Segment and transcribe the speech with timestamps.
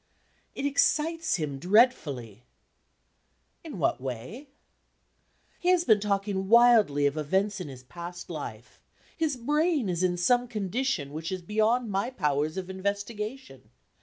[0.55, 2.43] "It excites him dreadfully."
[3.63, 4.49] "In what way?"
[5.59, 8.81] "He has been talking wildly of events in his past life.
[9.15, 13.69] His brain is in some condition which is beyond my powers of investigation.